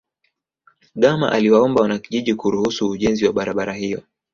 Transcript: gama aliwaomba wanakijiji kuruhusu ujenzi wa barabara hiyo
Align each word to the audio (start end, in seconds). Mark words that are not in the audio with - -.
gama 0.95 1.31
aliwaomba 1.31 1.81
wanakijiji 1.81 2.35
kuruhusu 2.35 2.89
ujenzi 2.89 3.25
wa 3.25 3.33
barabara 3.33 3.73
hiyo 3.73 4.01